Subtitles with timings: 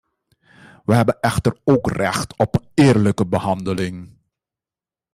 [0.85, 4.17] We hebben echter ook recht op een eerlijke behandeling.